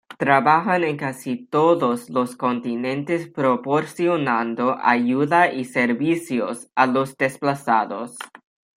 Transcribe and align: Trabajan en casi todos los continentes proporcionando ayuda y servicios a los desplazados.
Trabajan 0.17 0.83
en 0.83 0.97
casi 0.97 1.45
todos 1.45 2.09
los 2.09 2.35
continentes 2.35 3.29
proporcionando 3.29 4.75
ayuda 4.81 5.53
y 5.53 5.63
servicios 5.65 6.71
a 6.73 6.87
los 6.87 7.15
desplazados. 7.17 8.17